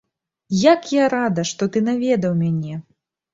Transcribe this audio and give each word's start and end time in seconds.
Як 0.61 0.81
я 0.95 1.09
рада, 1.13 1.41
што 1.51 1.67
ты 1.75 1.83
наведаў 1.91 2.33
мяне! 2.41 2.81